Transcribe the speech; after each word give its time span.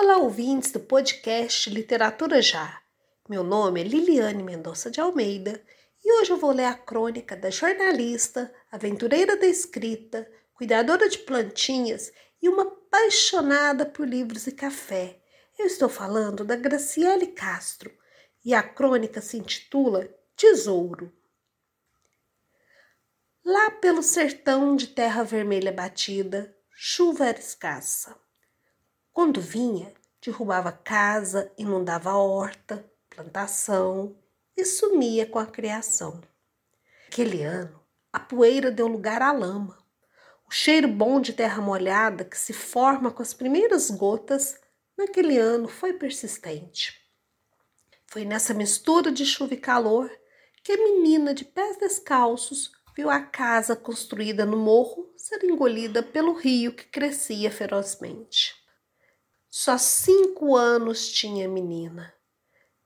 Olá, 0.00 0.16
ouvintes 0.18 0.70
do 0.70 0.78
podcast 0.78 1.68
Literatura 1.68 2.40
Já. 2.40 2.80
Meu 3.28 3.42
nome 3.42 3.80
é 3.80 3.82
Liliane 3.82 4.44
Mendonça 4.44 4.92
de 4.92 5.00
Almeida 5.00 5.60
e 6.04 6.12
hoje 6.12 6.30
eu 6.30 6.36
vou 6.36 6.52
ler 6.52 6.66
a 6.66 6.74
crônica 6.74 7.36
da 7.36 7.50
jornalista, 7.50 8.54
aventureira 8.70 9.36
da 9.36 9.46
escrita, 9.46 10.30
cuidadora 10.54 11.08
de 11.08 11.18
plantinhas 11.18 12.12
e 12.40 12.48
uma 12.48 12.62
apaixonada 12.62 13.84
por 13.84 14.06
livros 14.06 14.46
e 14.46 14.52
café. 14.52 15.20
Eu 15.58 15.66
estou 15.66 15.88
falando 15.88 16.44
da 16.44 16.54
Graciele 16.54 17.26
Castro 17.26 17.90
e 18.44 18.54
a 18.54 18.62
crônica 18.62 19.20
se 19.20 19.36
intitula 19.36 20.08
Tesouro. 20.36 21.12
Lá 23.44 23.72
pelo 23.72 24.04
sertão 24.04 24.76
de 24.76 24.86
terra 24.86 25.24
vermelha 25.24 25.72
batida, 25.72 26.56
chuva 26.70 27.26
era 27.26 27.40
escassa. 27.40 28.16
Quando 29.18 29.40
vinha, 29.40 29.92
derrubava 30.24 30.70
casa, 30.70 31.52
inundava 31.58 32.12
horta, 32.12 32.88
plantação 33.10 34.16
e 34.56 34.64
sumia 34.64 35.26
com 35.26 35.40
a 35.40 35.46
criação. 35.46 36.20
Aquele 37.08 37.42
ano, 37.42 37.82
a 38.12 38.20
poeira 38.20 38.70
deu 38.70 38.86
lugar 38.86 39.20
à 39.20 39.32
lama. 39.32 39.76
O 40.46 40.52
cheiro 40.52 40.86
bom 40.86 41.20
de 41.20 41.32
terra 41.32 41.60
molhada 41.60 42.24
que 42.24 42.38
se 42.38 42.52
forma 42.52 43.10
com 43.10 43.20
as 43.20 43.34
primeiras 43.34 43.90
gotas, 43.90 44.56
naquele 44.96 45.36
ano 45.36 45.66
foi 45.66 45.94
persistente. 45.94 46.96
Foi 48.06 48.24
nessa 48.24 48.54
mistura 48.54 49.10
de 49.10 49.26
chuva 49.26 49.54
e 49.54 49.56
calor 49.56 50.08
que 50.62 50.70
a 50.70 50.76
menina 50.76 51.34
de 51.34 51.44
pés 51.44 51.76
descalços 51.76 52.70
viu 52.94 53.10
a 53.10 53.18
casa 53.18 53.74
construída 53.74 54.46
no 54.46 54.56
morro 54.56 55.12
ser 55.16 55.42
engolida 55.42 56.04
pelo 56.04 56.34
rio 56.34 56.72
que 56.72 56.84
crescia 56.84 57.50
ferozmente. 57.50 58.57
Só 59.50 59.78
cinco 59.78 60.54
anos 60.54 61.08
tinha 61.08 61.46
a 61.46 61.50
menina. 61.50 62.14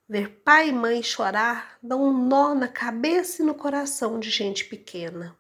Ver 0.09 0.29
pai 0.45 0.69
e 0.69 0.73
mãe 0.73 1.03
chorar 1.03 1.77
dá 1.83 1.97
um 1.97 2.13
nó 2.13 2.55
na 2.55 2.69
cabeça 2.69 3.43
e 3.43 3.45
no 3.45 3.55
coração 3.55 4.21
de 4.21 4.31
gente 4.31 4.67
pequena. 4.67 5.37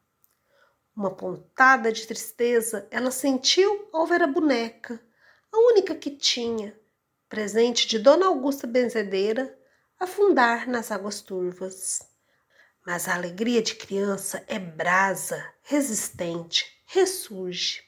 Uma 0.96 1.14
pontada 1.14 1.92
de 1.92 2.06
tristeza 2.08 2.88
ela 2.90 3.12
sentiu 3.12 3.88
ao 3.92 4.04
ver 4.04 4.20
a 4.22 4.26
boneca, 4.26 5.00
a 5.52 5.58
única 5.58 5.94
que 5.94 6.10
tinha, 6.10 6.76
presente 7.28 7.86
de 7.86 8.00
Dona 8.00 8.26
Augusta 8.26 8.66
Benzedeira, 8.66 9.56
afundar 10.00 10.68
nas 10.68 10.90
águas 10.90 11.20
turvas. 11.20 12.00
Mas 12.84 13.06
a 13.06 13.14
alegria 13.14 13.62
de 13.62 13.76
criança 13.76 14.42
é 14.48 14.58
brasa, 14.58 15.42
resistente, 15.62 16.82
ressurge. 16.84 17.84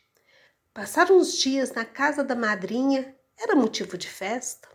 Passar 0.72 1.10
uns 1.10 1.36
dias 1.36 1.72
na 1.72 1.84
casa 1.84 2.22
da 2.22 2.36
madrinha 2.36 3.14
era 3.38 3.56
motivo 3.56 3.96
de 3.98 4.08
festa. 4.08 4.68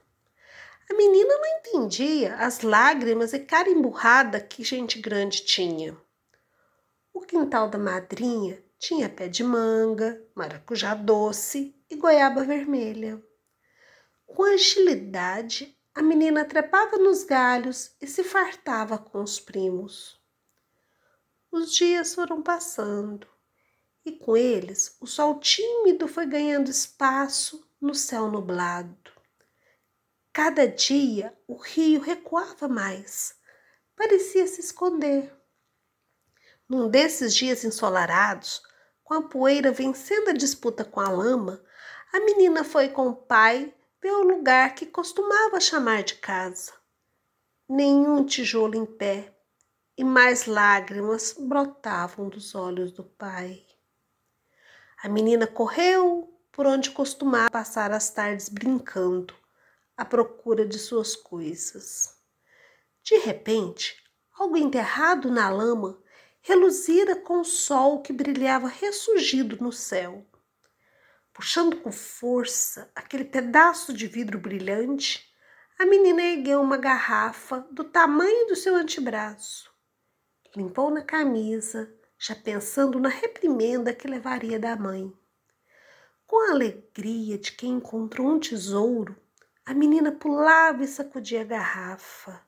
A 0.89 0.93
menina 0.93 1.35
não 1.37 1.59
entendia 1.59 2.35
as 2.35 2.61
lágrimas 2.61 3.33
e 3.33 3.39
cara 3.39 3.69
emburrada 3.69 4.41
que 4.41 4.63
gente 4.63 4.99
grande 4.99 5.45
tinha. 5.45 5.95
O 7.13 7.21
quintal 7.21 7.69
da 7.69 7.77
madrinha 7.77 8.63
tinha 8.79 9.09
pé 9.09 9.27
de 9.27 9.43
manga, 9.43 10.19
maracujá 10.33 10.95
doce 10.95 11.75
e 11.89 11.95
goiaba 11.95 12.43
vermelha. 12.43 13.21
Com 14.25 14.43
agilidade, 14.43 15.77
a 15.93 16.01
menina 16.01 16.45
trepava 16.45 16.97
nos 16.97 17.23
galhos 17.23 17.95
e 18.01 18.07
se 18.07 18.23
fartava 18.23 18.97
com 18.97 19.21
os 19.21 19.39
primos. 19.39 20.19
Os 21.51 21.73
dias 21.73 22.15
foram 22.15 22.41
passando 22.41 23.27
e 24.05 24.13
com 24.13 24.37
eles 24.37 24.95
o 25.01 25.05
sol 25.05 25.39
tímido 25.39 26.07
foi 26.07 26.25
ganhando 26.25 26.69
espaço 26.69 27.68
no 27.81 27.95
céu 27.95 28.29
nublado. 28.29 29.11
Cada 30.33 30.67
dia 30.67 31.37
o 31.47 31.55
rio 31.55 32.01
recuava 32.01 32.67
mais, 32.67 33.35
parecia 33.95 34.45
se 34.47 34.61
esconder. 34.61 35.33
Num 36.67 36.89
desses 36.89 37.33
dias 37.33 37.63
ensolarados, 37.63 38.61
com 39.03 39.13
a 39.15 39.23
poeira 39.23 39.71
vencendo 39.71 40.29
a 40.29 40.33
disputa 40.33 40.85
com 40.85 40.99
a 40.99 41.09
lama, 41.09 41.63
a 42.13 42.19
menina 42.19 42.63
foi 42.63 42.89
com 42.89 43.07
o 43.07 43.15
pai 43.15 43.73
ver 44.01 44.11
o 44.11 44.23
lugar 44.23 44.75
que 44.75 44.85
costumava 44.85 45.59
chamar 45.59 46.03
de 46.03 46.15
casa. 46.15 46.73
Nenhum 47.67 48.25
tijolo 48.25 48.75
em 48.75 48.85
pé, 48.85 49.35
e 49.97 50.03
mais 50.03 50.45
lágrimas 50.45 51.35
brotavam 51.37 52.29
dos 52.29 52.55
olhos 52.55 52.91
do 52.91 53.03
pai. 53.03 53.65
A 55.03 55.09
menina 55.09 55.45
correu 55.45 56.28
por 56.51 56.65
onde 56.65 56.91
costumava 56.91 57.49
passar 57.49 57.91
as 57.91 58.09
tardes 58.09 58.49
brincando, 58.49 59.33
à 59.95 60.05
procura 60.05 60.65
de 60.65 60.79
suas 60.79 61.15
coisas. 61.15 62.15
De 63.03 63.17
repente, 63.17 63.95
algo 64.37 64.57
enterrado 64.57 65.29
na 65.29 65.49
lama 65.49 66.01
reluzira 66.41 67.15
com 67.15 67.41
o 67.41 67.45
sol 67.45 68.01
que 68.01 68.13
brilhava 68.13 68.67
ressurgido 68.67 69.57
no 69.61 69.71
céu. 69.71 70.25
Puxando 71.33 71.77
com 71.77 71.91
força 71.91 72.91
aquele 72.95 73.25
pedaço 73.25 73.93
de 73.93 74.07
vidro 74.07 74.39
brilhante, 74.39 75.29
a 75.77 75.85
menina 75.85 76.21
ergueu 76.21 76.61
uma 76.61 76.77
garrafa 76.77 77.65
do 77.71 77.83
tamanho 77.83 78.47
do 78.47 78.55
seu 78.55 78.75
antebraço. 78.75 79.73
Limpou 80.55 80.89
na 80.89 81.01
camisa, 81.01 81.93
já 82.17 82.35
pensando 82.35 82.99
na 82.99 83.09
reprimenda 83.09 83.93
que 83.93 84.07
levaria 84.07 84.59
da 84.59 84.75
mãe. 84.75 85.13
Com 86.29 86.47
a 86.47 86.51
alegria 86.51 87.39
de 87.39 87.51
quem 87.53 87.71
encontrou 87.71 88.27
um 88.27 88.39
tesouro, 88.39 89.15
a 89.65 89.73
menina 89.73 90.11
pulava 90.11 90.83
e 90.83 90.87
sacudia 90.87 91.41
a 91.41 91.43
garrafa. 91.43 92.39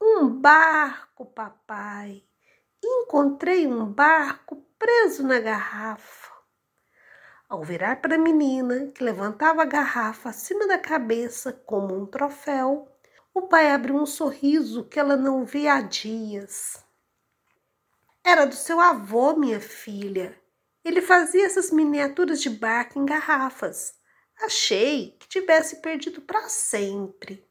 Um 0.00 0.30
barco, 0.30 1.26
papai! 1.26 2.24
Encontrei 2.82 3.66
um 3.66 3.84
barco 3.84 4.64
preso 4.78 5.22
na 5.22 5.40
garrafa. 5.40 6.32
Ao 7.50 7.62
virar 7.62 8.00
para 8.00 8.14
a 8.14 8.18
menina, 8.18 8.90
que 8.94 9.04
levantava 9.04 9.60
a 9.60 9.66
garrafa 9.66 10.30
acima 10.30 10.66
da 10.66 10.78
cabeça 10.78 11.52
como 11.52 11.94
um 11.94 12.06
troféu, 12.06 12.88
o 13.34 13.42
pai 13.42 13.72
abriu 13.72 13.96
um 13.96 14.06
sorriso 14.06 14.84
que 14.84 14.98
ela 14.98 15.18
não 15.18 15.44
via 15.44 15.74
há 15.74 15.80
dias. 15.82 16.82
Era 18.24 18.46
do 18.46 18.54
seu 18.54 18.80
avô, 18.80 19.36
minha 19.36 19.60
filha, 19.60 20.34
ele 20.84 21.00
fazia 21.00 21.46
essas 21.46 21.70
miniaturas 21.70 22.42
de 22.42 22.50
barco 22.50 22.98
em 22.98 23.06
garrafas. 23.06 23.94
Achei 24.40 25.16
que 25.18 25.28
tivesse 25.28 25.80
perdido 25.80 26.20
para 26.20 26.48
sempre. 26.48 27.48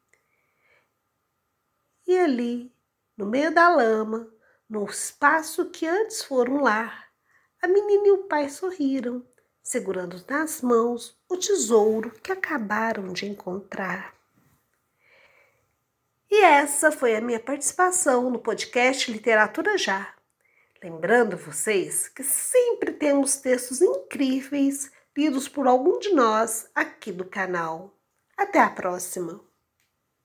E 2.05 2.17
ali, 2.17 2.71
no 3.17 3.25
meio 3.25 3.53
da 3.53 3.69
lama, 3.69 4.31
no 4.69 4.85
espaço 4.85 5.69
que 5.69 5.87
antes 5.87 6.23
fora 6.23 6.51
um 6.51 6.61
lar, 6.61 7.09
a 7.61 7.67
menina 7.67 8.07
e 8.07 8.11
o 8.11 8.23
pai 8.27 8.49
sorriram, 8.49 9.25
segurando 9.63 10.23
nas 10.29 10.61
mãos 10.61 11.17
o 11.29 11.37
tesouro 11.37 12.11
que 12.21 12.31
acabaram 12.31 13.13
de 13.13 13.25
encontrar. 13.25 14.13
E 16.29 16.41
essa 16.41 16.91
foi 16.91 17.15
a 17.15 17.21
minha 17.21 17.39
participação 17.39 18.29
no 18.29 18.39
podcast 18.39 19.09
Literatura 19.11 19.77
Já. 19.77 20.13
Lembrando 20.83 21.37
vocês 21.37 22.09
que 22.09 22.23
sempre 22.23 22.91
temos 22.91 23.37
textos 23.37 23.81
incríveis 23.81 24.91
lidos 25.15 25.47
por 25.47 25.65
algum 25.65 25.97
de 25.97 26.13
nós 26.13 26.69
aqui 26.75 27.09
do 27.09 27.23
canal. 27.23 27.97
Até 28.35 28.59
a 28.59 28.69
próxima! 28.69 29.52